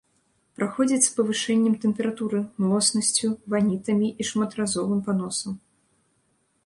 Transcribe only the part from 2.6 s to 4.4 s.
млоснасцю, ванітамі і